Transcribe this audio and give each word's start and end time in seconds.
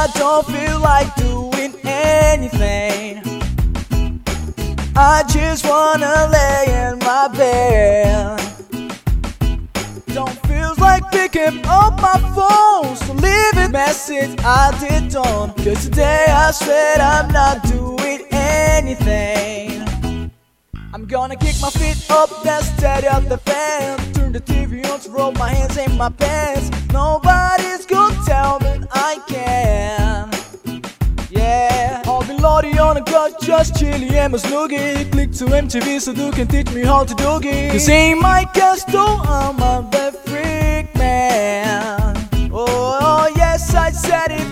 I 0.00 0.06
don't 0.14 0.46
feel 0.46 0.78
like 0.78 1.12
doing 1.16 1.74
anything. 1.84 3.20
I 4.94 5.24
just 5.28 5.66
wanna 5.66 6.28
lay 6.30 6.66
in 6.84 7.00
my 7.00 7.26
bed. 7.26 8.38
Don't 10.14 10.38
feel 10.46 10.72
like 10.78 11.10
picking 11.10 11.66
up 11.66 12.00
my 12.00 12.18
phone, 12.36 12.94
so 12.94 13.12
leave 13.14 13.56
a 13.56 13.68
message 13.70 14.38
I 14.44 14.70
did 14.78 15.16
on. 15.16 15.52
Cause 15.64 15.88
today 15.88 16.26
I 16.28 16.52
said 16.52 17.00
I'm 17.00 17.32
not 17.32 17.64
doing 17.64 18.20
anything. 18.30 19.82
I'm 20.94 21.06
gonna 21.06 21.34
kick 21.34 21.56
my 21.60 21.70
feet 21.70 22.08
up, 22.08 22.30
then 22.44 22.62
steady 22.62 23.08
up 23.08 23.28
the 23.28 23.38
fan. 23.38 23.98
Turn 24.12 24.30
the 24.30 24.40
TV 24.40 24.88
on 24.92 25.00
to 25.00 25.10
roll 25.10 25.32
my 25.32 25.48
hands 25.48 25.76
in 25.76 25.96
my 25.96 26.10
pants. 26.10 26.70
Nobody's 26.92 27.67
on 32.88 32.96
a 32.96 33.02
couch, 33.02 33.34
just 33.42 33.76
chilly 33.76 34.08
and 34.16 34.32
my 34.32 34.38
snoogie. 34.38 35.10
Click 35.12 35.30
to 35.32 35.44
MTV 35.44 36.00
so 36.00 36.12
you 36.12 36.30
can 36.32 36.46
teach 36.48 36.70
me 36.72 36.82
how 36.82 37.04
to 37.04 37.14
doogie. 37.14 37.70
Cause 37.70 37.88
in 37.88 38.18
my 38.18 38.46
castle, 38.54 39.20
I'm 39.24 39.56
a 39.56 39.86
bad 39.92 40.16
freak 40.26 40.94
man. 40.96 42.16
Oh, 42.50 43.30
yes, 43.36 43.74
I 43.74 43.90
said 43.90 44.30
it. 44.30 44.48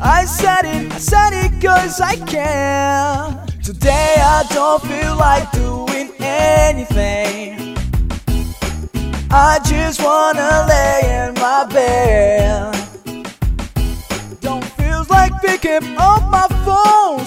I 0.00 0.24
said 0.24 0.64
it, 0.64 0.92
I 0.92 0.98
said 0.98 1.32
it 1.32 1.62
cause 1.62 2.00
I 2.00 2.16
can. 2.16 3.46
Today 3.62 4.16
I 4.18 4.44
don't 4.52 4.82
feel 4.82 5.16
like 5.16 5.50
doing 5.52 6.10
anything. 6.18 7.76
I 9.30 9.60
just 9.64 10.02
wanna 10.02 10.66
lay 10.68 11.00
in 11.20 11.34
my 11.34 11.64
bed. 11.72 12.74
Don't 14.40 14.64
feel 14.76 15.04
like 15.08 15.32
picking 15.40 15.96
up 15.98 16.22
my 16.30 16.46
phone, 16.64 17.24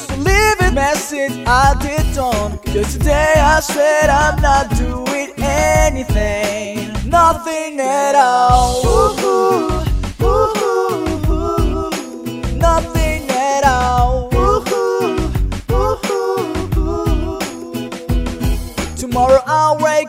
message 0.79 1.35
I 1.45 1.75
did 1.81 2.17
on. 2.17 2.57
Cause 2.59 2.93
today 2.93 3.33
I 3.35 3.59
said 3.59 4.09
I'm 4.09 4.41
not 4.41 4.65
doing 4.77 5.29
anything, 5.37 6.93
nothing 7.09 7.81
at 7.81 8.15
all. 8.15 8.85
Ooh, 8.85 9.25
ooh, 9.25 9.88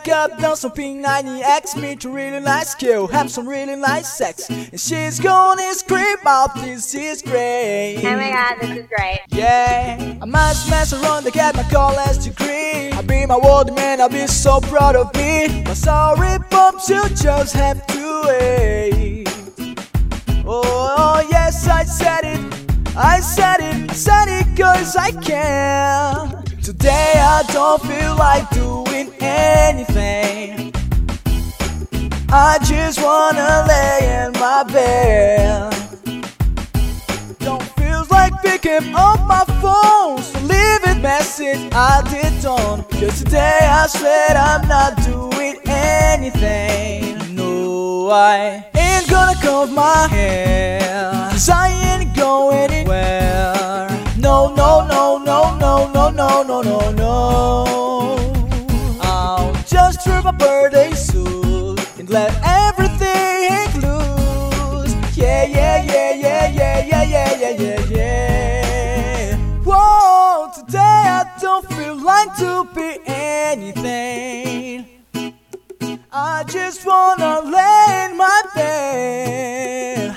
wake 0.00 0.14
up, 0.14 0.38
down 0.38 0.56
some 0.56 0.70
P90X, 0.70 1.80
meet 1.80 2.04
a 2.04 2.08
really 2.08 2.40
nice 2.40 2.74
girl, 2.74 3.06
have 3.08 3.30
some 3.30 3.48
really 3.48 3.76
nice 3.76 4.16
sex, 4.16 4.48
and 4.48 4.80
she's 4.80 5.18
gonna 5.20 5.74
scream 5.74 6.16
out, 6.26 6.54
this 6.56 6.94
is 6.94 7.22
great. 7.22 8.00
Oh 8.04 8.16
my 8.16 8.30
god, 8.30 8.56
this 8.60 8.78
is 8.78 8.86
great. 8.86 9.20
Yeah, 9.28 10.18
I 10.20 10.24
must 10.24 10.70
mess 10.70 10.92
around 10.92 11.24
to 11.24 11.30
get 11.30 11.54
my 11.54 11.64
college 11.64 12.24
degree. 12.24 12.90
I'll 12.92 13.02
be 13.02 13.26
my 13.26 13.36
world 13.36 13.74
man, 13.74 14.00
I'll 14.00 14.08
be 14.08 14.26
so 14.26 14.60
proud 14.60 14.96
of 14.96 15.14
me. 15.14 15.64
My 15.64 15.74
sorry 15.74 16.38
bumps, 16.50 16.88
you 16.88 17.02
just 17.10 17.54
have 17.54 17.86
to 17.88 18.22
wait. 18.26 19.28
Oh, 20.46 21.26
yes, 21.30 21.68
I 21.68 21.84
said 21.84 22.24
it. 22.24 22.40
I 22.96 23.20
said 23.20 23.60
it, 23.60 23.90
I 23.90 23.94
said 23.94 24.28
it 24.28 24.56
cause 24.56 24.96
I 24.96 25.10
can. 25.12 25.99
Today 26.70 27.14
I 27.16 27.42
don't 27.52 27.82
feel 27.82 28.14
like 28.14 28.48
doing 28.50 29.12
anything. 29.20 30.72
I 32.28 32.58
just 32.64 33.02
wanna 33.02 33.64
lay 33.66 34.24
in 34.24 34.32
my 34.38 34.62
bed. 34.62 35.74
Don't 37.40 37.64
feel 37.74 38.06
like 38.08 38.40
picking 38.40 38.94
up 38.94 39.18
my 39.26 39.44
phone, 39.60 40.22
so 40.22 40.38
leave 40.46 40.84
a 40.86 40.94
message 41.00 41.58
I 41.72 42.02
did 42.08 42.46
on. 42.46 42.84
Cause 42.84 43.18
today 43.24 43.58
I 43.62 43.88
said 43.88 44.36
I'm 44.36 44.68
not 44.68 44.94
doing 45.02 45.58
anything. 45.66 47.34
No, 47.34 48.10
I 48.10 48.64
ain't 48.76 49.10
gonna 49.10 49.34
comb 49.42 49.74
my 49.74 50.06
hair. 50.06 50.78
Cause 51.32 51.48
I 51.48 51.66
ain't 51.70 51.99
no, 56.62 56.90
no, 56.90 56.92
no. 56.92 58.98
I'll 59.00 59.52
just 59.64 60.06
wear 60.06 60.22
my 60.22 60.32
birthday 60.32 60.92
suit 60.92 61.80
and 61.98 62.08
let 62.10 62.30
everything 62.44 63.80
loose. 63.80 64.94
Yeah, 65.16 65.44
yeah, 65.44 65.82
yeah, 65.84 66.14
yeah, 66.14 66.48
yeah, 66.48 66.84
yeah, 66.84 67.02
yeah, 67.04 67.36
yeah, 67.40 67.50
yeah, 67.50 67.84
yeah. 67.88 69.36
Whoa, 69.64 70.50
today 70.54 70.78
I 70.78 71.24
don't 71.40 71.66
feel 71.72 71.96
like 71.96 72.36
to 72.38 72.68
be 72.74 72.98
anything. 73.06 74.86
I 76.12 76.44
just 76.44 76.84
wanna 76.84 77.40
lay 77.40 78.08
in 78.10 78.16
my 78.16 78.42
bed. 78.54 80.16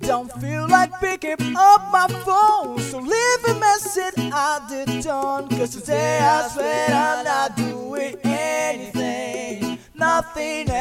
Don't 0.00 0.30
feel 0.40 0.66
like 0.68 0.92
picking 1.00 1.56
up 1.56 1.90
my 1.92 2.06
phone, 2.24 2.78
so 2.80 2.98
leave 2.98 3.44
a 3.48 3.54
message 3.58 4.11
I 4.34 4.64
did 4.66 5.06
on. 5.06 5.46
Cause 5.48 5.76
today 5.76 6.18
I 6.18 6.48
swear 6.48 6.88
I'm 6.88 7.24
not 7.24 7.54
doing 7.54 8.16
anything, 8.24 9.78
nothing. 9.94 10.71